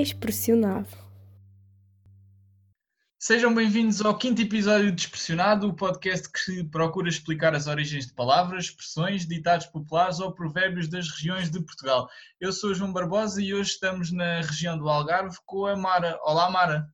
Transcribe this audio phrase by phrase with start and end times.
[0.00, 0.88] Expressionado.
[3.18, 8.14] Sejam bem-vindos ao quinto episódio de Expressionado, o podcast que procura explicar as origens de
[8.14, 12.08] palavras, expressões, ditados populares ou provérbios das regiões de Portugal.
[12.40, 16.18] Eu sou João Barbosa e hoje estamos na região do Algarve com a Mara.
[16.22, 16.88] Olá, Mara.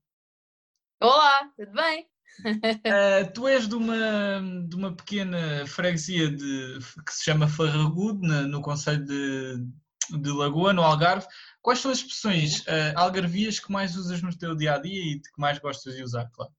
[1.01, 2.09] Olá, tudo bem?
[2.45, 8.43] Uh, tu és de uma, de uma pequena freguesia de, que se chama Farragudo, na,
[8.43, 9.65] no Conselho de,
[10.11, 11.27] de Lagoa, no Algarve.
[11.66, 15.19] Quais são as expressões uh, algarvias que mais usas no teu dia a dia e
[15.19, 16.52] que mais gostas de usar, claro?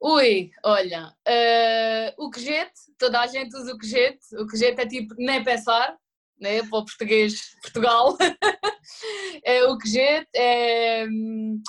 [0.00, 5.14] Ui, olha, uh, o quejete, toda a gente usa o quejete, o quejete é tipo
[5.18, 5.94] nem pensar,
[6.40, 8.16] né, para o português Portugal,
[9.44, 11.04] é, o quejete é...
[11.06, 11.62] Um,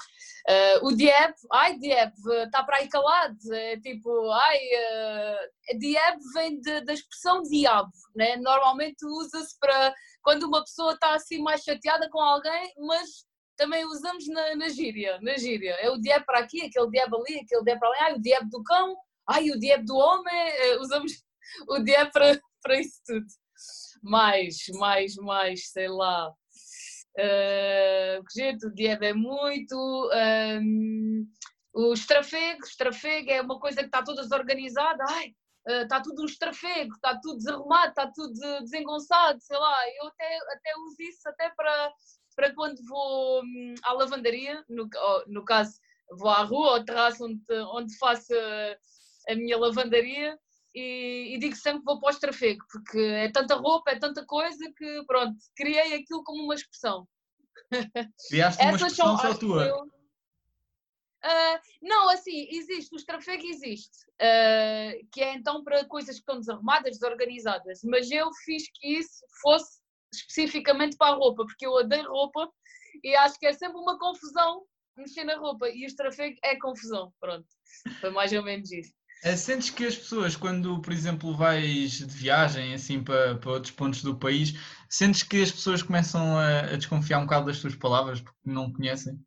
[0.46, 2.12] Uh, o Dieb, ai Dieb,
[2.46, 8.36] está para aí calado, é tipo, ai, uh, Dieb vem de, da expressão diabo, né?
[8.36, 14.28] normalmente usa-se para quando uma pessoa está assim mais chateada com alguém, mas também usamos
[14.28, 17.80] na, na gíria, na gíria, é o Dieb para aqui, aquele Dieb ali, aquele Dieb
[17.80, 18.96] para ali, ai o Dieb do cão,
[19.28, 21.12] ai o Dieb do homem, uh, usamos
[21.70, 23.26] o Dieb para, para isso tudo.
[24.02, 26.34] Mais, mais, mais, sei lá,
[27.18, 29.76] Uh, gente, o Diego é muito.
[30.62, 31.28] Um,
[31.74, 35.04] o estrafego, estrafego é uma coisa que está toda desorganizada.
[35.10, 35.34] Ai,
[35.68, 39.76] uh, está tudo um estrafego, está tudo desarrumado, está tudo desengonçado, sei lá.
[40.02, 41.94] Eu até, até uso isso até para,
[42.36, 44.90] para quando vou hum, à lavandaria, no,
[45.28, 45.74] no caso,
[46.12, 47.42] vou à rua, ao terraço onde,
[47.74, 48.34] onde faço
[49.30, 50.38] a minha lavandaria.
[50.76, 54.26] E, e, digo sempre que vou para o estrafego, porque é tanta roupa, é tanta
[54.26, 57.08] coisa que, pronto, criei aquilo como uma expressão.
[58.28, 59.68] Criaste uma expressão só tua?
[59.68, 59.94] Eu...
[61.24, 66.38] Uh, não, assim, existe, o estrafego existe, uh, que é então para coisas que estão
[66.38, 69.80] desarrumadas, desorganizadas, mas eu fiz que isso fosse
[70.14, 72.50] especificamente para a roupa, porque eu odeio roupa
[73.04, 74.64] e acho que é sempre uma confusão
[74.98, 77.48] mexer na roupa e o estrafego é confusão, pronto,
[78.02, 78.94] foi mais ou menos isso.
[79.24, 83.72] Eh, sentes que as pessoas, quando, por exemplo, vais de viagem assim para, para outros
[83.72, 84.54] pontos do país,
[84.90, 88.72] sentes que as pessoas começam a, a desconfiar um bocado das tuas palavras porque não
[88.72, 89.18] conhecem?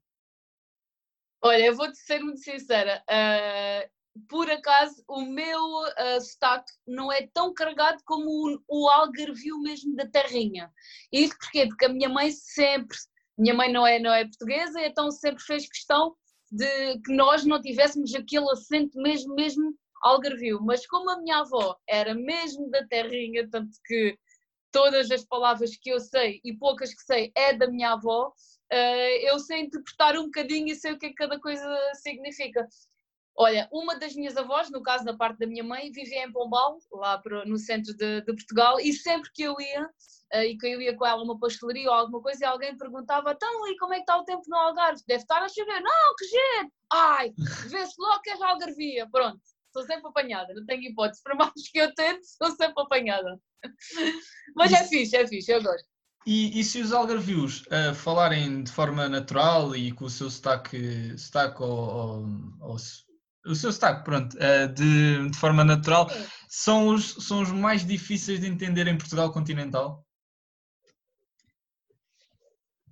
[1.47, 3.05] Olha, eu vou-te ser muito sincera.
[3.09, 9.57] Uh, por acaso, o meu uh, sotaque não é tão carregado como o, o algarvio
[9.61, 10.73] mesmo da terrinha.
[11.13, 11.69] Isso porquê?
[11.69, 12.99] Porque a minha mãe sempre,
[13.39, 16.17] minha mãe não é, não é portuguesa, então sempre fez questão
[16.51, 21.77] de que nós não tivéssemos aquele acento mesmo, mesmo Algarvio, mas como a minha avó
[21.89, 24.19] era mesmo da terrinha, tanto que
[24.73, 28.33] todas as palavras que eu sei e poucas que sei é da minha avó,
[28.71, 32.67] eu sei interpretar um bocadinho e sei o que, é que cada coisa significa.
[33.39, 36.79] Olha, uma das minhas avós, no caso da parte da minha mãe, vivia em Pombal,
[36.91, 39.85] lá no centro de, de Portugal, e sempre que eu ia,
[40.35, 43.33] uh, e que eu ia com ela uma pastelaria ou alguma coisa, e alguém perguntava,
[43.33, 45.03] então, e como é que está o tempo no Algarve?
[45.07, 45.83] Deve estar a chover.
[45.83, 46.73] Não, que jeito!
[46.91, 47.35] Ai,
[47.69, 49.07] vê-se logo que é Algarvia.
[49.11, 49.41] Pronto,
[49.71, 51.23] sou sempre apanhada, não tenho hipótese.
[51.23, 53.39] Para mais que eu tente, sou sempre apanhada.
[54.57, 55.96] Mas é fixe, é fixe, eu gosto.
[56.27, 61.17] E, e se os algarvios uh, falarem de forma natural e com o seu sotaque,
[61.17, 62.27] sotaque ou, ou,
[62.63, 62.77] ou
[63.47, 66.11] o seu sotaque, pronto, uh, de, de forma natural,
[66.49, 70.05] são os, são os mais difíceis de entender em Portugal continental?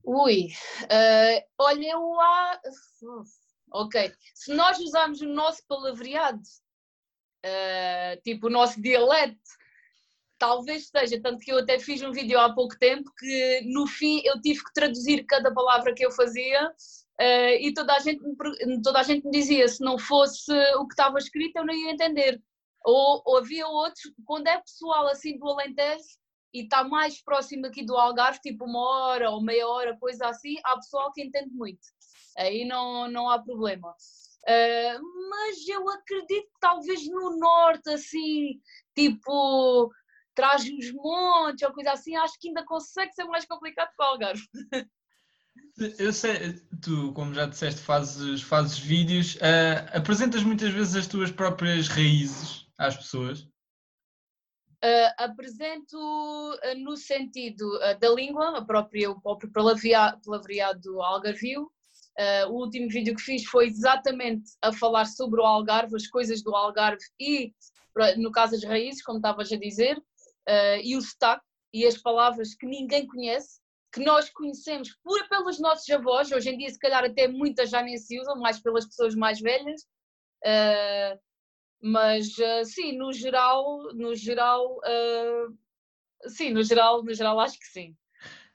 [0.04, 0.46] Ui,
[0.82, 2.60] uh, olha, há.
[3.72, 6.40] Ok, se nós usarmos o nosso palavreado
[8.22, 9.36] tipo o nosso dialeto,
[10.38, 14.20] talvez seja, tanto que eu até fiz um vídeo há pouco tempo que no fim
[14.24, 18.82] eu tive que traduzir cada palavra que eu fazia uh, e toda a, gente me,
[18.82, 21.92] toda a gente me dizia se não fosse o que estava escrito eu não ia
[21.92, 22.42] entender.
[22.84, 26.04] Ou, ou havia outros, quando é pessoal assim do Alentejo
[26.52, 30.56] e está mais próximo aqui do Algarve, tipo uma hora ou meia hora, coisa assim,
[30.64, 31.80] há pessoal que entende muito.
[32.36, 33.90] Aí não, não há problema.
[33.90, 38.60] Uh, mas eu acredito que talvez no norte, assim,
[38.94, 39.90] tipo,
[40.34, 44.06] traz os montes ou coisa assim, acho que ainda consegue ser mais complicado que o
[44.06, 44.48] Algarve.
[45.98, 51.30] Eu sei, tu, como já disseste, fazes, fazes vídeos, uh, apresentas muitas vezes as tuas
[51.30, 53.40] próprias raízes às pessoas?
[54.82, 61.70] Uh, apresento uh, no sentido da língua, a própria, o próprio palavreado algarvio,
[62.48, 66.54] o último vídeo que fiz foi exatamente a falar sobre o Algarve, as coisas do
[66.54, 67.52] Algarve e,
[68.16, 70.00] no caso, as raízes, como estavas a dizer,
[70.48, 73.60] uh, e o sotaque e as palavras que ninguém conhece,
[73.92, 77.82] que nós conhecemos por, pelos nossos avós, hoje em dia, se calhar, até muitas já
[77.82, 79.82] nem se usam, mais pelas pessoas mais velhas.
[80.44, 81.18] Uh,
[81.82, 84.80] mas sim, no geral, no geral,
[86.28, 87.94] sim, no geral, no geral acho que sim.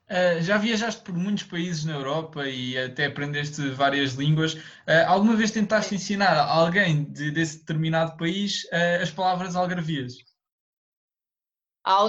[0.09, 4.55] Uh, já viajaste por muitos países na Europa e até aprendeste várias línguas.
[4.55, 10.28] Uh, alguma vez tentaste ensinar a alguém de, desse determinado país uh, as palavras algarvias?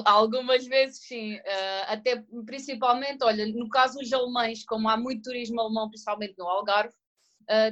[0.05, 1.39] Algumas vezes sim,
[1.87, 6.95] até principalmente, olha, no caso dos alemães, como há muito turismo alemão, principalmente no Algarve,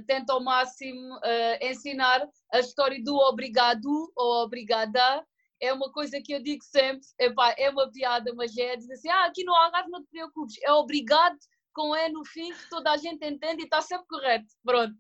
[0.06, 1.20] tento ao máximo
[1.60, 5.22] ensinar a história do obrigado ou obrigada,
[5.60, 9.10] é uma coisa que eu digo sempre, epá, é uma piada, mas é dizer assim,
[9.10, 11.36] ah, aqui no Algarve não te preocupes, é obrigado
[11.74, 14.46] com E no fim, que toda a gente entende e está sempre correto.
[14.64, 14.94] Pronto.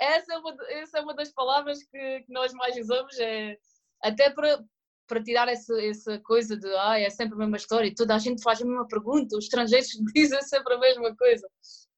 [0.00, 3.56] Essa é uma, essa é uma das palavras que, que nós mais usamos, é,
[4.02, 4.62] até para,
[5.10, 8.18] para tirar essa, essa coisa de ah, é sempre a mesma história e toda a
[8.18, 11.46] gente faz a mesma pergunta, os estrangeiros dizem sempre a mesma coisa.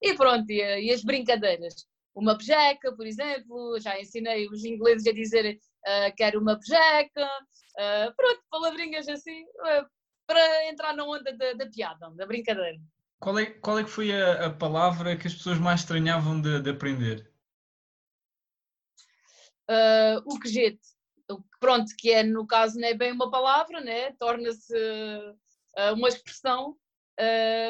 [0.01, 1.87] E pronto, e, e as brincadeiras.
[2.15, 7.29] Uma bejeca, por exemplo, já ensinei os ingleses a dizer uh, quero uma bejeca,
[7.73, 9.89] Uh, pronto, palavrinhas assim, uh,
[10.27, 12.79] para entrar na onda da, da, piada, da brincadeira.
[13.19, 16.61] Qual é, qual é que foi a, a palavra que as pessoas mais estranhavam de,
[16.61, 17.33] de aprender?
[19.71, 20.81] Uh, o quejete.
[21.61, 24.13] Pronto, que é, no caso, não é bem uma palavra, né?
[24.19, 24.75] torna-se
[25.95, 26.77] uma expressão,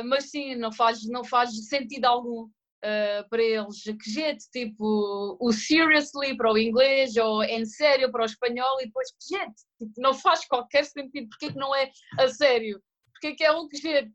[0.06, 2.48] mas sim, não faz, não faz sentido algum
[2.82, 3.82] uh, para eles.
[3.82, 8.86] Que jeito, tipo o seriously para o inglês ou em sério para o espanhol e
[8.86, 12.82] depois que jeito, tipo, não faz qualquer sentido, porque é que não é a sério,
[13.12, 14.12] porque é que é um que jeito,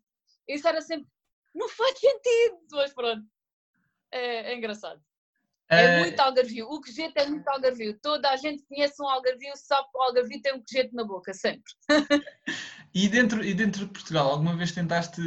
[0.47, 1.07] isso era sempre,
[1.55, 3.23] não faz sentido, mas pronto,
[4.11, 5.01] é, é engraçado.
[5.69, 6.67] É, é muito algarvio.
[6.67, 7.97] O quejeito é muito algarvio.
[8.01, 11.33] Toda a gente conhece um algarvio, sabe que o algarvio tem um quejeito na boca,
[11.33, 11.71] sempre.
[12.93, 15.21] e, dentro, e dentro de Portugal, alguma vez tentaste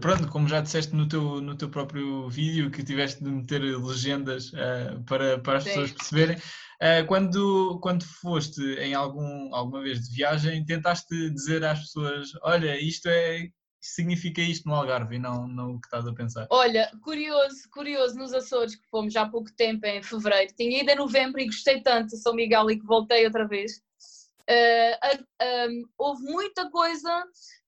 [0.00, 4.50] pronto, como já disseste no teu, no teu próprio vídeo, que tiveste de meter legendas
[4.52, 5.70] uh, para, para as Sim.
[5.70, 11.80] pessoas perceberem, uh, quando, quando foste em algum, alguma vez de viagem, tentaste dizer às
[11.80, 13.48] pessoas: Olha, isto é.
[13.84, 16.46] Significa isto no Algarve e não, não o que estás a pensar?
[16.48, 20.90] Olha, curioso, curioso, nos Açores, que fomos já há pouco tempo, em fevereiro, tinha ido
[20.90, 23.82] em novembro e gostei tanto de São Miguel e que voltei outra vez.
[24.48, 27.24] Uh, uh, houve muita coisa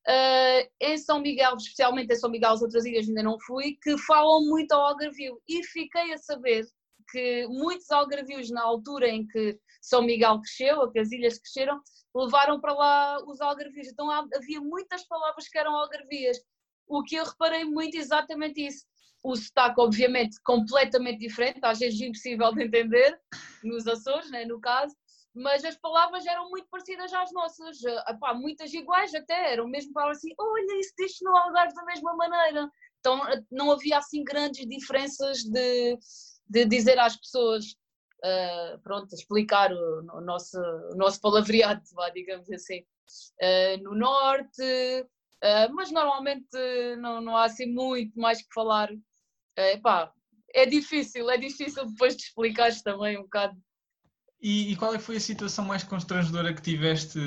[0.08, 3.98] uh, em São Miguel, especialmente em São Miguel, as outras ilhas ainda não fui, que
[3.98, 5.38] falam muito ao algarvio.
[5.46, 6.66] E fiquei a saber
[7.10, 11.80] que muitos algarvios, na altura em que São Miguel cresceu, ou que as ilhas cresceram,
[12.14, 13.88] levaram para lá os algarvios.
[13.88, 16.38] Então havia muitas palavras que eram algarvias.
[16.86, 18.84] O que eu reparei muito exatamente isso.
[19.22, 23.18] O sotaque, obviamente, completamente diferente, às vezes impossível de entender,
[23.64, 24.94] nos Açores, né, no caso,
[25.34, 27.76] mas as palavras eram muito parecidas às nossas,
[28.08, 32.16] Epá, muitas iguais até, eram mesmo para assim, olha, isso diz no Algarve da mesma
[32.16, 32.70] maneira.
[33.00, 33.20] Então
[33.50, 35.98] não havia assim grandes diferenças de,
[36.48, 37.72] de dizer às pessoas,
[38.24, 40.58] uh, pronto, explicar o, o, nosso,
[40.92, 41.82] o nosso palavreado,
[42.14, 42.80] digamos assim.
[43.40, 46.56] Uh, no norte, uh, mas normalmente
[46.98, 48.90] não, não há assim muito mais que falar.
[49.56, 50.12] Epá,
[50.54, 53.56] é difícil, é difícil depois de explicares também um bocado
[54.40, 57.18] e, e, qual é que foi a situação mais constrangedora que tiveste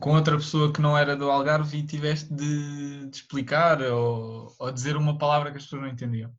[0.00, 4.72] com outra pessoa que não era do Algarve e tiveste de, de explicar ou, ou,
[4.72, 6.32] dizer uma palavra que as pessoas não entendiam?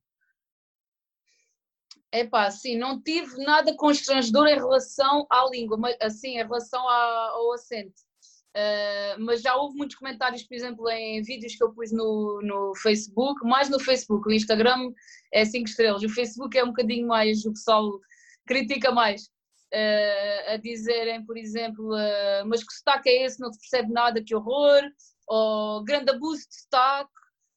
[2.16, 7.52] É pá, sim, não tive nada constrangedor em relação à língua, assim, em relação ao
[7.52, 7.94] acento.
[8.56, 12.74] Uh, mas já houve muitos comentários, por exemplo, em vídeos que eu pus no, no
[12.76, 14.94] Facebook, mais no Facebook, o Instagram
[15.34, 18.00] é 5 estrelas, o Facebook é um bocadinho mais, o pessoal
[18.48, 19.24] critica mais
[19.74, 24.24] uh, a dizerem, por exemplo, uh, mas que sotaque é esse, não se percebe nada,
[24.24, 24.84] que horror,
[25.28, 27.12] ou grande abuso de sotaque,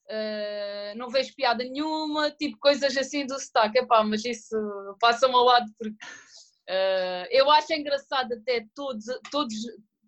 [0.09, 3.79] uh, não vejo piada nenhuma, tipo coisas assim do sotaque.
[3.79, 4.55] Epá, mas isso
[4.99, 5.97] passa-me ao lado porque
[7.31, 9.55] eu acho engraçado até todos, todos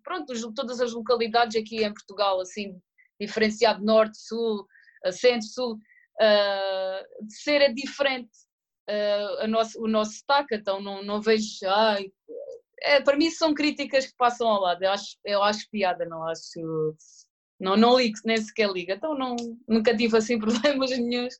[0.04, 2.80] pronto, todas as localidades aqui em Portugal, assim,
[3.20, 4.66] diferenciado norte, sul,
[5.10, 5.72] centro, sul,
[6.20, 8.30] uh, de ser diferente
[8.88, 11.46] uh, nosso, o nosso sotaque, então não, não vejo.
[11.66, 12.10] Ai,
[12.82, 16.26] é, para mim são críticas que passam ao lado, eu acho, eu acho piada, não
[16.28, 16.96] acho.
[17.62, 19.36] Não, não ligo, nem sequer ligo, então não,
[19.68, 21.38] nunca tive assim problemas nenhums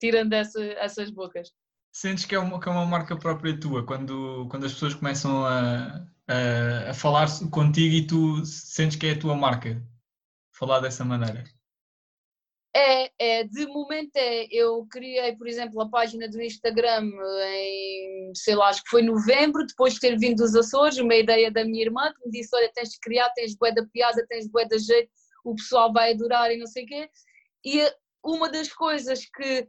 [0.00, 1.50] tirando essa, essas bocas.
[1.92, 5.44] Sentes que é, uma, que é uma marca própria tua, quando, quando as pessoas começam
[5.44, 9.82] a, a, a falar contigo e tu sentes que é a tua marca,
[10.52, 11.42] falar dessa maneira?
[12.76, 17.08] É, é, de momento é, eu criei, por exemplo, a página do Instagram
[17.48, 21.50] em, sei lá, acho que foi novembro, depois de ter vindo dos Açores, uma ideia
[21.52, 24.48] da minha irmã que me disse, olha, tens de criar, tens bué da piada, tens
[24.48, 25.10] bué da jeito,
[25.44, 27.10] o pessoal vai adorar e não sei o quê.
[27.64, 29.68] E uma das coisas que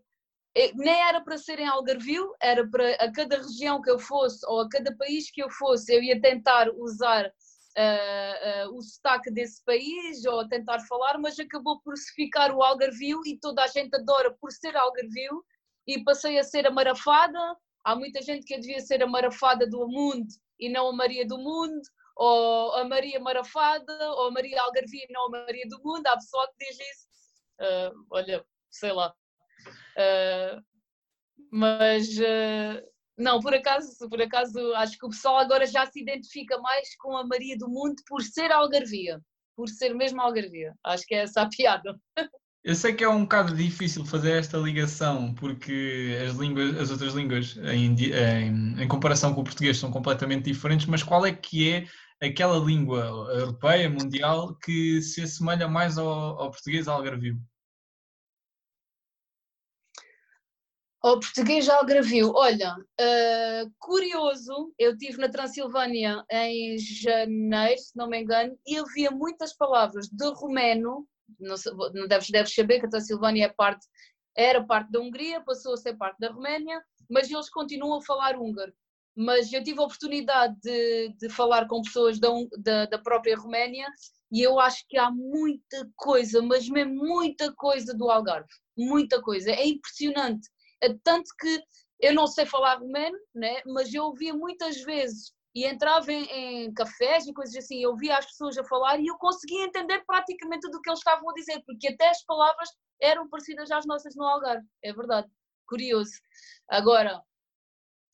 [0.58, 4.40] é, nem era para ser em Algarvio, era para a cada região que eu fosse
[4.48, 9.30] ou a cada país que eu fosse, eu ia tentar usar uh, uh, o sotaque
[9.30, 13.68] desse país ou tentar falar, mas acabou por se ficar o algarvio e toda a
[13.68, 15.44] gente adora por ser algarvio
[15.86, 17.38] e passei a ser a marafada.
[17.84, 20.28] Há muita gente que devia ser a marafada do mundo
[20.58, 21.82] e não a Maria do Mundo,
[22.16, 26.08] ou a Maria Marafada, ou a Maria Algarvia e não a Maria do Mundo.
[26.08, 27.08] Há pessoal que diz isso.
[27.60, 29.14] Uh, olha, sei lá.
[31.52, 32.08] mas
[33.18, 37.16] não, por acaso, por acaso, acho que o pessoal agora já se identifica mais com
[37.16, 39.22] a Maria do Mundo por ser algarvia,
[39.56, 40.74] por ser mesmo algarvia.
[40.84, 41.98] Acho que é essa a piada.
[42.62, 47.14] Eu sei que é um bocado difícil fazer esta ligação, porque as, línguas, as outras
[47.14, 51.72] línguas, em, em, em, comparação com o português, são completamente diferentes, mas qual é que
[51.72, 51.86] é
[52.22, 53.00] aquela língua
[53.34, 56.08] europeia, mundial, que se assemelha mais ao,
[56.40, 57.40] ao português algarvio?
[61.02, 68.20] Ao português algarvio, olha, uh, curioso, eu estive na Transilvânia em janeiro, se não me
[68.20, 71.08] engano, e havia muitas palavras de romeno,
[71.40, 71.56] não,
[71.94, 73.86] não deves, deves saber que a Transilvânia é parte,
[74.36, 78.36] era parte da Hungria, passou a ser parte da Roménia, mas eles continuam a falar
[78.36, 78.74] húngaro.
[79.16, 83.88] Mas eu tive a oportunidade de, de falar com pessoas da, da, da própria Roménia
[84.32, 89.52] e eu acho que há muita coisa, mas mesmo muita coisa do Algarve, muita coisa,
[89.52, 90.50] é impressionante
[90.82, 91.64] é tanto que
[92.00, 93.62] eu não sei falar romeno, né?
[93.66, 96.26] mas eu ouvia muitas vezes e entrava em,
[96.66, 100.04] em, cafés e coisas assim, eu ouvia as pessoas a falar e eu conseguia entender
[100.06, 102.70] praticamente tudo o que eles estavam a dizer, porque até as palavras
[103.02, 105.30] eram parecidas às nossas no Algarve, é verdade,
[105.66, 106.12] curioso.
[106.68, 107.22] Agora,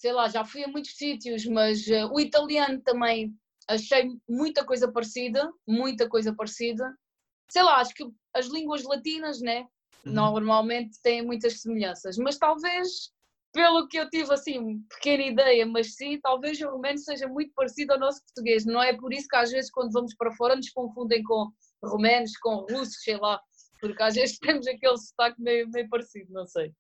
[0.02, 3.38] sei lá, já fui a muitos sítios, mas uh, o italiano também
[3.70, 6.92] achei muita coisa parecida, muita coisa parecida.
[7.52, 8.04] Sei lá, acho que
[8.34, 9.68] as línguas latinas, né,
[10.04, 10.14] Uhum.
[10.14, 13.12] normalmente têm muitas semelhanças, mas talvez,
[13.54, 17.94] pelo que eu tive assim, pequena ideia, mas sim, talvez o romeno seja muito parecido
[17.94, 20.72] ao nosso português, não é por isso que às vezes quando vamos para fora nos
[20.72, 21.52] confundem com
[21.84, 23.40] romenos, com russos, sei lá,
[23.80, 26.74] porque às vezes temos aquele sotaque meio, meio parecido, não sei.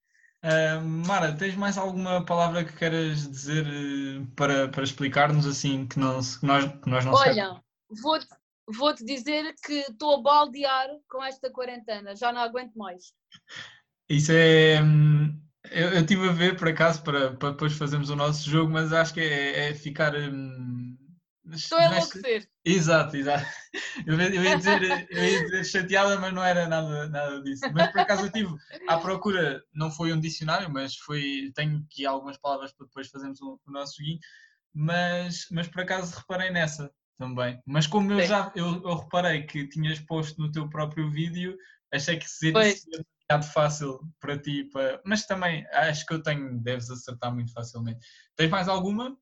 [0.43, 5.99] Uh, Mara, tens mais alguma palavra que queiras dizer uh, para, para explicar-nos assim que,
[5.99, 7.61] não, que, nós, que nós não Olha,
[8.01, 8.27] vou-te
[8.67, 13.13] vou-te dizer que estou a baldear com esta quarentena, já não aguento mais.
[14.09, 14.81] Isso é.
[14.81, 18.71] Hum, eu, eu estive a ver por acaso para, para depois fazermos o nosso jogo,
[18.71, 20.15] mas acho que é, é ficar.
[20.15, 20.97] Hum,
[21.55, 22.47] Estou a enlouquecer.
[22.63, 23.45] Exato, exato.
[24.05, 27.63] Eu ia, eu ia, dizer, eu ia dizer chateada, mas não era nada, nada disso.
[27.73, 28.55] Mas por acaso eu estive
[28.87, 31.51] à procura, não foi um dicionário, mas foi.
[31.55, 34.19] Tenho aqui algumas palavras para depois fazermos o, o nosso joguinho,
[34.73, 37.61] mas, mas por acaso reparei nessa também.
[37.65, 41.55] Mas como eu já eu, eu, reparei que tinhas posto no teu próprio vídeo,
[41.93, 45.01] achei que seria demasiado fácil para ti, para...
[45.05, 48.05] mas também acho que eu tenho, deves acertar muito facilmente.
[48.35, 49.15] Tens mais alguma?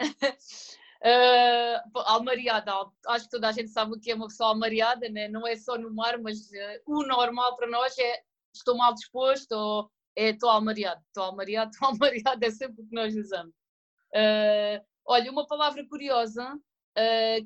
[1.06, 2.72] uh, almariada,
[3.06, 5.28] acho que toda a gente sabe o que é uma pessoa almariada, né?
[5.28, 8.22] não é só no mar, mas uh, o normal para nós é
[8.52, 12.94] estou mal disposto ou é estou almariado, estou almariado, estou almariado, é sempre o que
[12.94, 13.54] nós usamos.
[14.14, 16.58] Uh, olha, uma palavra curiosa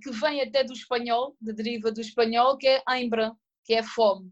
[0.01, 4.31] que vem até do espanhol, de deriva do espanhol, que é aimbra, que é fome.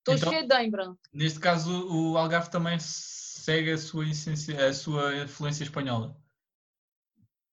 [0.00, 0.92] Estou então, cheio de aimbra.
[1.12, 6.20] Neste caso, o Algarve também segue a sua, essência, a sua influência espanhola.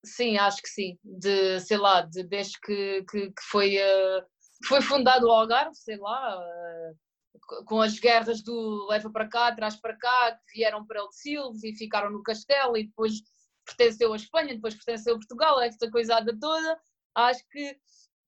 [0.06, 0.98] Sim, acho que sim.
[1.04, 4.26] De, sei lá, de, desde que, que, que foi, uh,
[4.66, 9.76] foi fundado o Algarve, sei lá, uh, com as guerras do leva para cá, traz
[9.76, 13.22] para cá, que vieram para El Silves e ficaram no castelo e depois
[13.66, 16.80] pertenceu à Espanha, depois pertenceu a Portugal, esta coisada toda,
[17.16, 17.78] acho que.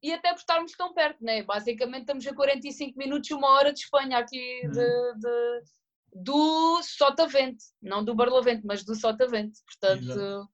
[0.01, 1.43] E até por estarmos tão perto, né?
[1.43, 5.19] Basicamente estamos a 45 minutos, uma hora de Espanha aqui de, uhum.
[5.19, 5.61] de
[6.13, 9.59] do Sotavente, não do Barlovente, mas do Sotavente.
[9.65, 10.49] Portanto,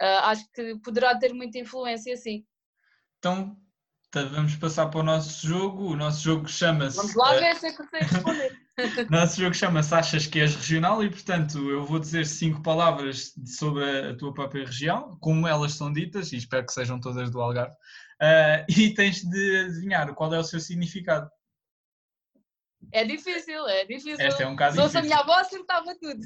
[0.00, 2.44] uh, acho que poderá ter muita influência, sim.
[3.18, 3.56] Então,
[4.12, 5.92] vamos passar para o nosso jogo.
[5.92, 6.96] O nosso jogo chama-se.
[6.96, 8.58] Vamos lá ver se é que sei responder.
[9.10, 14.10] Nosso jogo chama-se Achas que és regional e, portanto, eu vou dizer cinco palavras sobre
[14.10, 17.74] a, tua própria região, como elas são ditas, e espero que sejam todas do Algarve,
[17.74, 21.28] uh, e tens de adivinhar qual é o seu significado.
[22.92, 24.16] É difícil, é difícil.
[24.20, 26.20] Esta é um bocado Se fosse a minha avó, acertava tudo.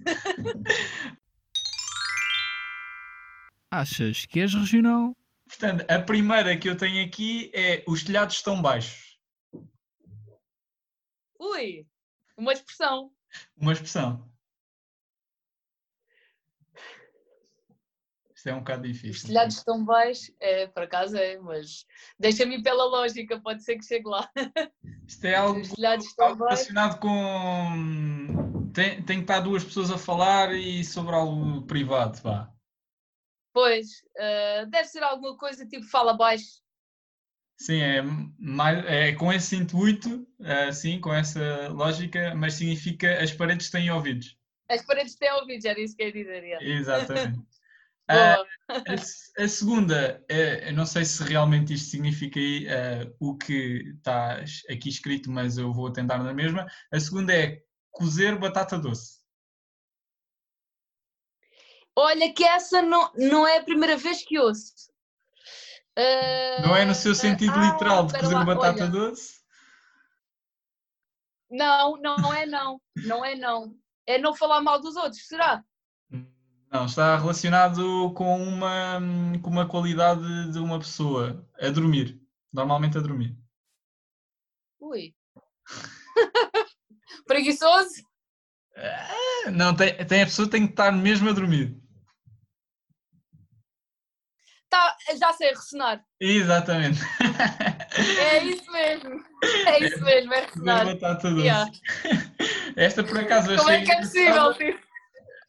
[3.72, 5.16] Achas que és regional?
[5.48, 9.18] Portanto, a primeira que eu tenho aqui é os telhados estão baixos.
[11.40, 11.86] Ui,
[12.36, 13.10] uma expressão.
[13.56, 14.30] Uma expressão.
[18.34, 19.12] Isto é um bocado difícil.
[19.12, 21.86] Os telhados estão baixos, é, por acaso é, mas
[22.18, 24.30] deixa-me pela lógica, pode ser que chegue lá.
[25.08, 25.62] Isto é algo,
[26.18, 28.70] algo relacionado com.
[28.74, 32.52] Tem, tem que estar duas pessoas a falar e sobre algo privado, vá.
[33.52, 36.62] Pois, uh, deve ser alguma coisa tipo fala baixo.
[37.58, 38.02] Sim, é,
[38.38, 43.90] mais, é com esse intuito, uh, sim, com essa lógica, mas significa as paredes têm
[43.90, 44.36] ouvidos.
[44.68, 46.42] As paredes têm ouvidos, era isso que eu ia dizer.
[46.42, 46.66] Yeah.
[46.66, 47.40] Exatamente.
[48.10, 54.44] Uh, a, a, segunda, eu não sei se realmente isto significa uh, o que está
[54.68, 56.66] aqui escrito, mas eu vou tentar na mesma.
[56.92, 59.21] A segunda é cozer batata doce.
[61.96, 64.72] Olha que essa não, não é a primeira vez que ouço.
[66.64, 68.90] não é no seu sentido literal de cozer lá, batata olha.
[68.90, 69.42] doce?
[71.50, 72.80] Não, não é não.
[73.04, 73.76] Não é não.
[74.06, 75.62] É não falar mal dos outros, será?
[76.70, 78.98] Não, está relacionado com uma,
[79.42, 82.18] com uma qualidade de uma pessoa, a dormir.
[82.50, 83.36] Normalmente a dormir.
[84.80, 85.14] Ui.
[87.26, 88.02] Preguiçoso?
[88.74, 91.81] É, não, tem, tem a pessoa tem que estar mesmo a dormir.
[94.72, 96.02] Tá, já sei, ressonar.
[96.18, 96.98] Exatamente.
[98.18, 99.22] É isso mesmo.
[99.66, 100.86] É isso mesmo, é ressonar.
[100.86, 101.42] Batata doce.
[101.42, 101.70] Yeah.
[102.74, 104.80] Esta por acaso Como é que é possível, tipo?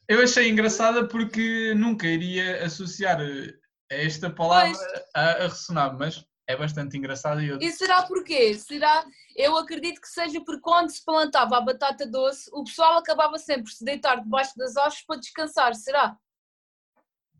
[0.09, 3.53] Eu achei engraçada porque nunca iria associar eh,
[3.89, 4.77] esta palavra
[5.15, 7.41] a, a, ressonar, mas é bastante engraçada.
[7.41, 7.59] E, eu...
[7.61, 8.53] e será porquê?
[8.55, 9.05] Será?
[9.37, 13.63] Eu acredito que seja porque quando se plantava a batata doce, o pessoal acabava sempre
[13.63, 16.17] por se deitar debaixo das árvores para descansar, será?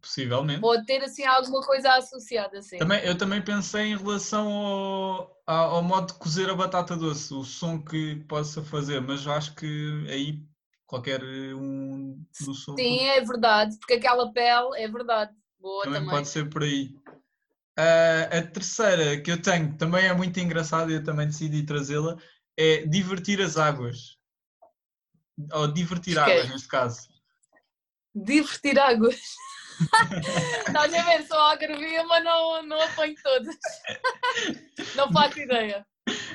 [0.04, 0.60] Possivelmente.
[0.60, 2.78] Pode ter assim alguma coisa associada assim.
[2.78, 7.46] Também, eu também pensei em relação ao, ao, modo de cozer a batata doce, o
[7.46, 10.44] som que possa fazer, mas acho que aí
[10.86, 12.76] qualquer um do som.
[12.76, 15.32] Sim, é verdade, porque aquela pele é verdade.
[15.58, 16.02] Boa também.
[16.02, 16.16] também.
[16.16, 16.94] pode ser por aí.
[17.80, 22.18] Uh, a terceira que eu tenho também é muito engraçada e eu também decidi trazê-la
[22.58, 24.18] é divertir as águas.
[25.54, 26.40] Ou divertir okay.
[26.40, 27.08] águas, neste caso.
[28.14, 29.16] Divertir águas.
[30.68, 33.56] Estás a ver, sou algarvia, mas não, não apanho todas.
[34.96, 35.86] não faço ideia.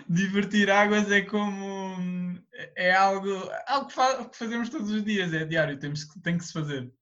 [0.09, 2.38] Divertir águas é como
[2.77, 3.31] é algo,
[3.66, 3.88] algo
[4.31, 6.92] que, fazemos todos os dias, é diário, temos, tem que se fazer.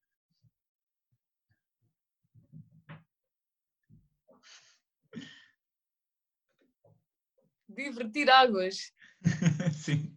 [7.68, 8.92] Divertir águas.
[9.74, 10.15] Sim.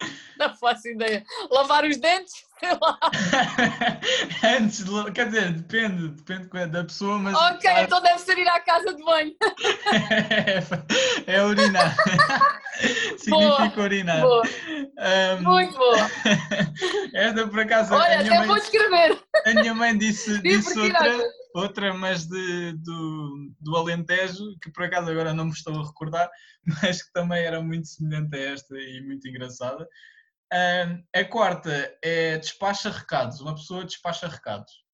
[0.38, 1.24] Não faço ideia.
[1.50, 2.32] Lavar os dentes?
[2.60, 2.98] Sei lá.
[4.58, 7.34] Antes, de, quer dizer, depende, depende da pessoa, mas.
[7.34, 9.34] Ok, então deve ser ir à casa de banho.
[11.26, 11.96] é, é urinar.
[13.16, 14.20] Significa boa, urinar.
[14.20, 14.42] Boa.
[15.38, 16.10] Um, Muito boa.
[17.14, 17.94] Esta por acaso.
[17.94, 19.18] Olha, até mãe, vou escrever.
[19.46, 21.18] A minha mãe disse, disse outra,
[21.54, 26.30] outra, mas de, do, do Alentejo, que por acaso agora não me estou a recordar,
[26.82, 29.88] mas que também era muito semelhante a esta e muito engraçada.
[31.14, 33.40] A quarta é despacha recados.
[33.40, 34.84] Uma pessoa despacha recados.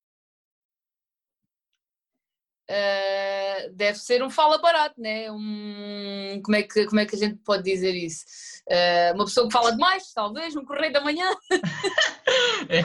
[2.68, 5.30] Uh, deve ser um fala barato, né?
[5.30, 8.24] Um, como, é que, como é que a gente pode dizer isso?
[8.68, 11.30] Uh, uma pessoa que fala demais, talvez, um correio da manhã.
[12.68, 12.80] é,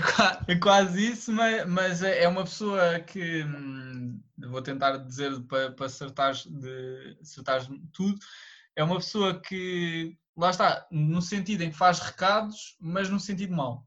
[0.53, 5.71] é, quase isso, mas, mas é, é uma pessoa que hum, vou tentar dizer para,
[5.71, 8.19] para acertares, de, acertares tudo.
[8.75, 13.55] É uma pessoa que lá está, no sentido em que faz recados, mas no sentido
[13.55, 13.83] mau.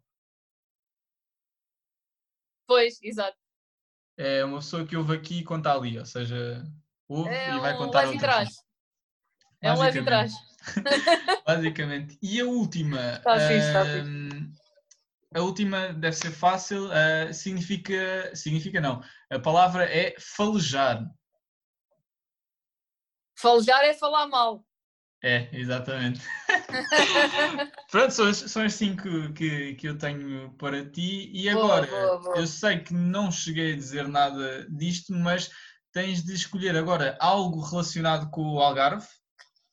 [2.66, 3.36] Pois, exato.
[4.16, 6.64] É uma pessoa que ouve aqui e conta ali, ou seja,
[7.08, 8.64] ouve é e vai um contar leve trás.
[9.64, 10.32] É um leve trás.
[11.46, 12.18] Basicamente.
[12.20, 13.14] E a última.
[13.14, 14.00] Está fixe, está fixe.
[14.02, 14.52] Hum,
[15.34, 21.04] a última deve ser fácil, uh, significa, significa não, a palavra é falejar.
[23.36, 24.64] Falejar é falar mal.
[25.22, 26.20] É, exatamente.
[27.90, 31.30] Pronto, são as, são as cinco que, que eu tenho para ti.
[31.32, 32.36] E agora, boa, boa, boa.
[32.36, 35.50] eu sei que não cheguei a dizer nada disto, mas
[35.90, 39.06] tens de escolher agora algo relacionado com o Algarve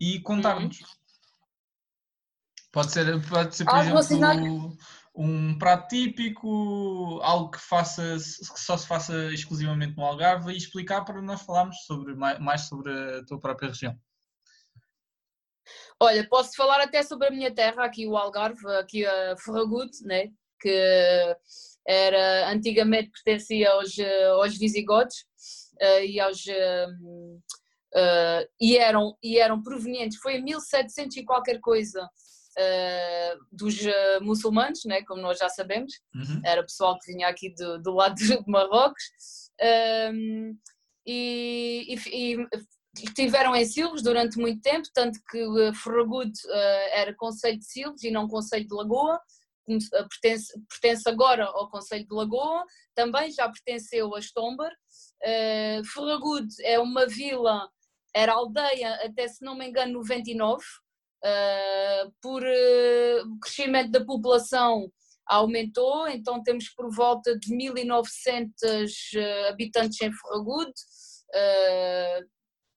[0.02, 0.80] e contar-nos.
[0.80, 0.88] Uhum.
[2.72, 4.78] Pode ser, pode ser, por algo exemplo,
[5.14, 11.06] um prato típico, algo que, faça, que só se faça exclusivamente no Algarve e explicar
[11.06, 13.96] para nós falarmos sobre, mais sobre a tua própria região.
[16.00, 20.32] Olha, posso falar até sobre a minha terra, aqui o Algarve, aqui a Ferragude, né?
[20.60, 21.38] que
[21.86, 23.96] era antigamente pertencia aos,
[24.40, 25.26] aos visigodos
[25.82, 26.44] uh, e aos
[27.96, 32.08] uh, uh, e eram e eram provenientes foi em 1700 e qualquer coisa
[33.50, 33.78] dos
[34.22, 36.42] muçulmanos né como nós já sabemos uhum.
[36.44, 39.02] era pessoal que vinha aqui do, do lado de Marrocos
[41.08, 42.48] e, e, e
[42.96, 48.04] estiveram em Silves durante muito tempo, tanto que uh, Ferragudo uh, era Conselho de Silves
[48.04, 49.20] e não Conselho de Lagoa,
[50.10, 54.72] pertence, pertence agora ao Conselho de Lagoa, também já pertenceu a Stomber.
[55.24, 57.70] Uh, Ferragude é uma vila,
[58.14, 60.64] era aldeia até se não me engano 99,
[61.24, 64.92] uh, por uh, crescimento da população
[65.26, 68.52] aumentou, então temos por volta de 1900
[69.16, 70.74] uh, habitantes em Ferragude.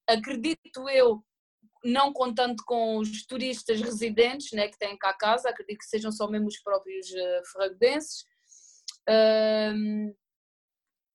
[0.07, 1.25] acredito eu
[1.85, 6.11] não contando com os turistas residentes né, que têm cá a casa, acredito que sejam
[6.11, 8.25] só mesmo os próprios uh, ferragudenses.
[9.09, 10.11] Uh,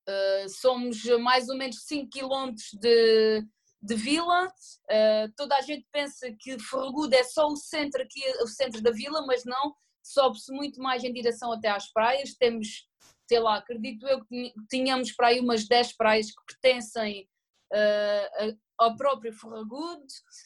[0.08, 3.44] uh, somos mais ou menos 5 km de,
[3.82, 4.48] de vila.
[4.48, 8.92] Uh, toda a gente pensa que Ferragudo é só o centro aqui, o centro da
[8.92, 9.74] vila, mas não.
[10.04, 12.34] Sobe-se muito mais em direção até às praias.
[12.34, 12.88] Temos,
[13.28, 17.28] sei lá, acredito eu que tínhamos para aí umas 10 praias que pertencem
[17.74, 20.04] uh, ao próprio Ferragudo.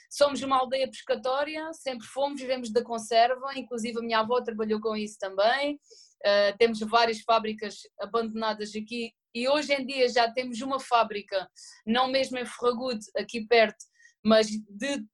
[0.09, 4.95] Somos uma aldeia pescatória, sempre fomos, vivemos da conserva, inclusive a minha avó trabalhou com
[4.95, 5.79] isso também.
[6.25, 11.49] Uh, temos várias fábricas abandonadas aqui e hoje em dia já temos uma fábrica,
[11.85, 13.83] não mesmo em Ferragudo, aqui perto,
[14.23, 15.05] mas de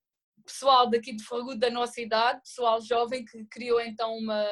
[0.46, 4.46] pessoal daqui de Ferragudo da nossa idade, pessoal jovem que criou então uma,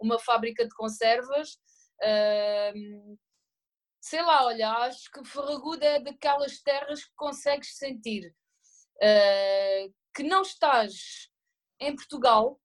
[0.00, 1.54] uma fábrica de conservas.
[2.02, 3.18] Uh,
[4.00, 8.34] sei lá, olha, acho que Ferragudo é daquelas terras que consegues sentir
[8.96, 11.28] uh, que não estás
[11.80, 12.60] em Portugal,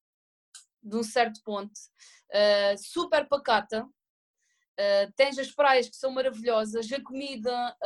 [0.82, 1.74] de um certo ponto,
[2.32, 7.78] uh, super pacata, uh, tens as praias que são maravilhosas, a comida,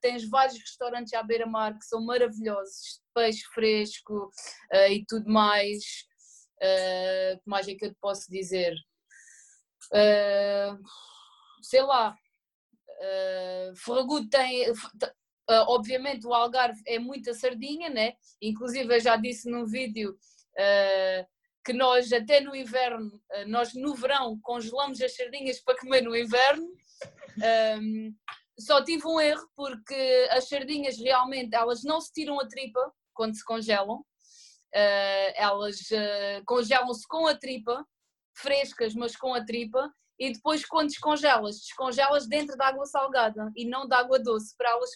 [0.00, 4.30] tens vários restaurantes à beira-mar que são maravilhosos, peixe fresco
[4.90, 5.84] e tudo mais.
[7.34, 8.74] O que mais é que eu te posso dizer?
[11.62, 12.16] sei lá,
[12.98, 14.74] Uh, Ferragudo tem, uh,
[15.68, 18.14] obviamente o Algarve é muita sardinha, né?
[18.42, 21.26] Inclusive eu já disse num vídeo uh,
[21.68, 23.12] que nós até no inverno,
[23.46, 26.66] nós no verão congelamos as sardinhas para comer no inverno.
[27.78, 28.14] Um,
[28.58, 32.80] só tive um erro porque as sardinhas realmente elas não se tiram a tripa
[33.12, 34.02] quando se congelam,
[35.36, 35.76] elas
[36.46, 37.86] congelam-se com a tripa,
[38.34, 43.68] frescas, mas com a tripa, e depois quando descongelas, descongelas dentro da água salgada e
[43.68, 44.90] não da água doce, para elas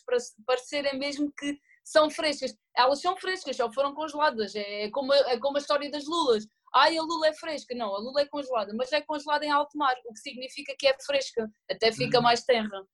[0.47, 2.55] parecerem mesmo que são frescas.
[2.77, 4.55] Elas são frescas, só foram congeladas.
[4.55, 6.47] É como, é como a história das lulas.
[6.75, 7.75] Ai, a lula é fresca.
[7.75, 10.87] Não, a lula é congelada, mas é congelada em alto mar, o que significa que
[10.87, 12.25] é fresca, até fica uhum.
[12.25, 12.87] mais terra.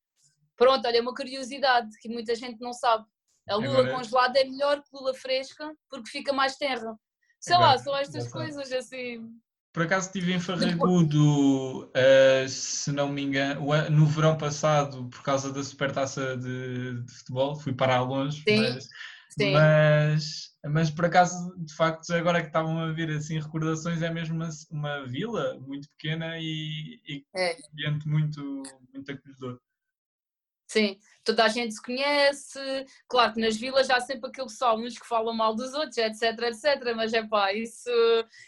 [0.57, 3.07] Pronto, olha, uma curiosidade que muita gente não sabe.
[3.49, 3.95] A lula Agora...
[3.95, 6.99] congelada é melhor que lula fresca porque fica mais terra.
[7.41, 9.25] Sei Agora, lá, são estas coisas assim.
[9.73, 13.61] Por acaso estive em Farragudo, uh, se não me engano,
[13.91, 18.89] no verão passado, por causa da supertaça de, de futebol, fui parar longe, sim, mas,
[19.31, 19.53] sim.
[19.53, 24.37] mas, mas, por acaso, de facto, agora que estavam a vir assim recordações, é mesmo
[24.37, 27.57] uma, uma vila muito pequena e, e é.
[27.73, 28.63] ambiente muito,
[28.93, 29.61] muito acolhedor.
[30.71, 32.61] Sim, toda a gente se conhece,
[33.09, 36.23] claro que nas vilas há sempre aquele pessoal, uns que falam mal dos outros, etc,
[36.43, 37.91] etc, mas é pá, isso,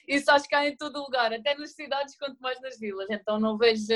[0.06, 3.40] isso acho que há em todo lugar, até nas cidades, quanto mais nas vilas, então
[3.40, 3.94] não vejo.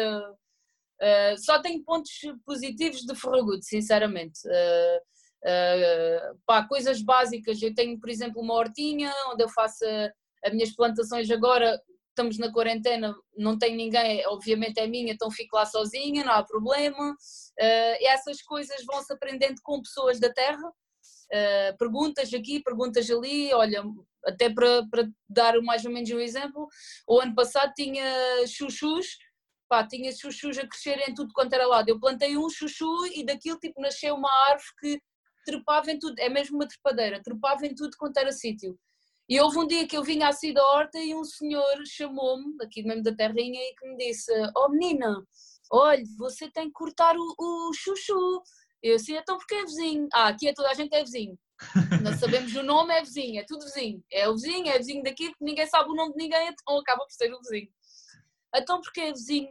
[1.03, 2.13] Uh, só tenho pontos
[2.47, 4.41] positivos de Ferragudo, sinceramente.
[4.47, 5.01] Uh,
[5.45, 9.85] uh, pá, coisas básicas, eu tenho, por exemplo, uma hortinha onde eu faço
[10.45, 11.81] as minhas plantações agora,
[12.11, 16.45] estamos na quarentena, não tem ninguém, obviamente é minha, então fico lá sozinha, não há
[16.45, 17.11] problema.
[17.11, 23.83] Uh, essas coisas vão-se aprendendo com pessoas da terra, uh, perguntas aqui, perguntas ali, olha,
[24.25, 26.69] até para, para dar mais ou menos um exemplo,
[27.09, 28.05] o ano passado tinha
[28.47, 29.19] chuchus,
[29.69, 31.89] pá, tinha chuchus a crescer em tudo quanto era lado.
[31.89, 35.01] Eu plantei um chuchu e daquilo tipo nasceu uma árvore que
[35.45, 38.79] trepava em tudo, é mesmo uma trepadeira, trepava em tudo quanto era sítio.
[39.29, 42.83] E houve um dia que eu vinha assim da horta e um senhor chamou-me, aqui
[42.83, 45.25] mesmo da terrinha, e que me disse: Oh menina,
[45.71, 48.43] olha, você tem que cortar o, o chuchu.
[48.83, 50.07] Eu assim, então porque é vizinho?
[50.13, 51.39] Ah, aqui é toda a gente é vizinho.
[52.03, 54.05] Não sabemos o nome, é vizinho, é tudo vizinho.
[54.13, 57.05] É o vizinho, é vizinho daqui, porque ninguém sabe o nome de ninguém, então acaba
[57.05, 57.69] por ser o vizinho.
[58.55, 59.49] Então porque é vizinho?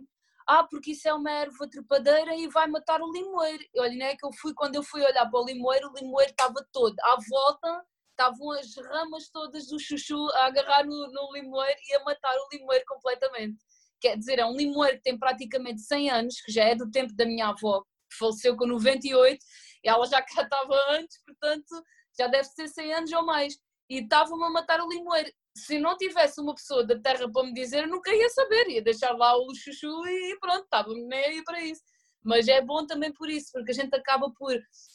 [0.48, 3.64] Ah, porque isso é uma erva trepadeira e vai matar o limoeiro.
[3.74, 6.32] E olha, é que eu fui, quando eu fui olhar para o limoeiro, o limoeiro
[6.32, 11.80] estava todo à volta estavam as ramas todas do chuchu a agarrar no, no limoeiro
[11.90, 13.58] e a matar o limoeiro completamente.
[14.00, 17.14] Quer dizer, é um limoeiro que tem praticamente 100 anos, que já é do tempo
[17.16, 19.44] da minha avó, que faleceu com 98,
[19.84, 21.84] e ela já cá estava antes, portanto
[22.18, 23.58] já deve ser 100 anos ou mais.
[23.90, 25.32] E estavam a matar o limoeiro.
[25.56, 28.82] Se não tivesse uma pessoa da terra para me dizer, eu nunca ia saber, ia
[28.82, 31.82] deixar lá o chuchu e pronto, estava-me nem para isso.
[32.24, 34.54] Mas é bom também por isso, porque a gente acaba por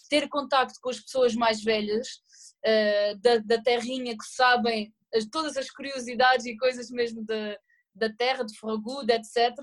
[0.08, 2.08] ter contacto com as pessoas mais velhas
[2.64, 7.58] uh, da, da terrinha que sabem as, todas as curiosidades e coisas mesmo de,
[7.94, 9.54] da terra, de Ferragudo, etc.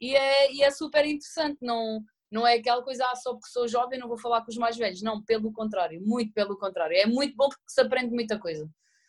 [0.00, 3.66] E é, e é super interessante, não, não é aquela coisa, ah, só porque sou
[3.66, 5.02] jovem não vou falar com os mais velhos.
[5.02, 6.96] Não, pelo contrário, muito pelo contrário.
[6.96, 8.68] É muito bom porque se aprende muita coisa.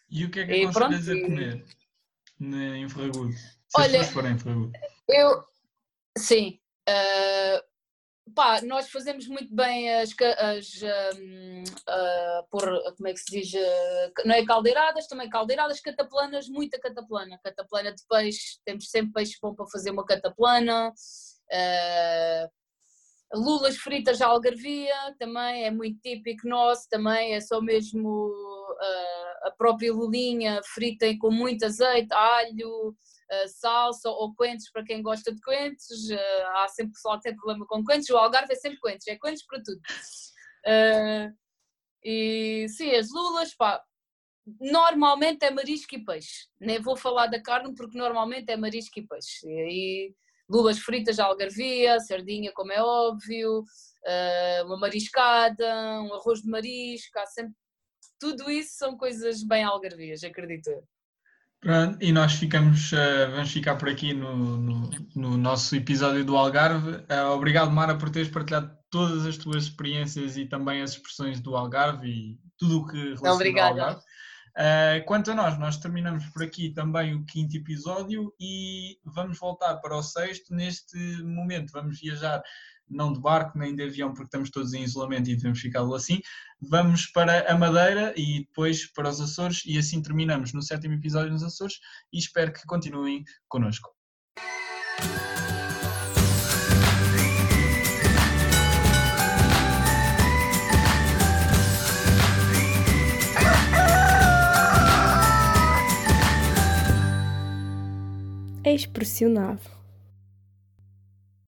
[0.09, 1.65] E o que é que aconselhas a comer
[2.39, 3.33] em Ferragudo?
[3.33, 4.71] Se Olha, as forem em Ferragudo.
[5.07, 5.43] Eu,
[6.17, 6.59] sim.
[6.89, 10.81] Uh, pá, nós fazemos muito bem as, as
[11.17, 12.61] um, uh, por,
[12.95, 17.93] como é que se diz, uh, não é caldeiradas, também caldeiradas, cataplanas, muita cataplana, cataplana
[17.93, 20.93] de peixe, temos sempre peixe bom para fazer uma cataplana,
[23.33, 28.31] lulas fritas à algarvia, também é muito típico nosso, também é só mesmo
[29.43, 35.33] a própria lulinha frita com muito azeite, alho, uh, salsa ou coentros para quem gosta
[35.33, 36.09] de coentros.
[36.09, 38.09] Uh, há sempre pessoal que tem problema com coentros.
[38.09, 39.81] O Algarve é sempre coentros, é coentros para tudo.
[40.65, 41.37] Uh,
[42.03, 43.81] e sim, as lulas, pá,
[44.59, 46.47] normalmente é marisco e peixe.
[46.59, 49.47] Nem vou falar da carne porque normalmente é marisco e peixe.
[49.47, 50.13] E
[50.49, 53.63] lulas fritas de algarvia, sardinha, como é óbvio,
[54.65, 55.65] uma mariscada,
[56.01, 57.53] um arroz de marisco, há sempre.
[58.19, 60.83] Tudo isso são coisas bem algarvias, acredito eu.
[61.61, 66.37] Pronto, e nós ficamos, uh, vamos ficar por aqui no, no, no nosso episódio do
[66.37, 66.91] Algarve.
[66.91, 71.57] Uh, obrigado, Mara, por teres partilhado todas as tuas experiências e também as expressões do
[71.57, 73.67] Algarve e tudo o que relaciona Obrigada.
[73.67, 74.01] ao Algarve.
[74.57, 79.77] Uh, quanto a nós, nós terminamos por aqui também o quinto episódio e vamos voltar
[79.77, 80.53] para o sexto.
[80.53, 82.41] Neste momento, vamos viajar
[82.89, 86.19] não de barco nem de avião, porque estamos todos em isolamento e devemos ficar assim.
[86.59, 91.31] Vamos para a Madeira e depois para os Açores, e assim terminamos no sétimo episódio
[91.31, 91.79] nos Açores.
[92.11, 93.89] E espero que continuem connosco.
[108.73, 109.78] Expressionado.